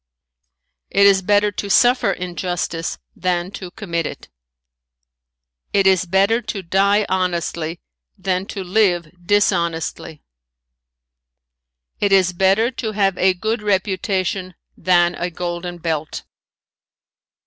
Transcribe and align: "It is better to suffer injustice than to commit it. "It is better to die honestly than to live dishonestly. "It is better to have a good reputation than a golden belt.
"It 0.89 1.05
is 1.05 1.21
better 1.21 1.51
to 1.51 1.69
suffer 1.69 2.09
injustice 2.11 2.97
than 3.15 3.51
to 3.51 3.69
commit 3.69 4.07
it. 4.07 4.29
"It 5.73 5.85
is 5.85 6.07
better 6.07 6.41
to 6.41 6.63
die 6.63 7.05
honestly 7.07 7.79
than 8.17 8.47
to 8.47 8.63
live 8.63 9.11
dishonestly. 9.23 10.23
"It 11.99 12.11
is 12.11 12.33
better 12.33 12.71
to 12.71 12.93
have 12.93 13.15
a 13.19 13.35
good 13.35 13.61
reputation 13.61 14.55
than 14.75 15.13
a 15.13 15.29
golden 15.29 15.77
belt. 15.77 16.23